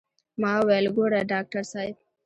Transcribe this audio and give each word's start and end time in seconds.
ما 0.41 0.51
وويل 0.59 0.85
ګوره 0.95 1.19
ډاکتر 1.31 1.63
صاحب. 1.71 1.95